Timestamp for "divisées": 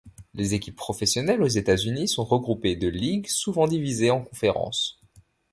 3.67-4.09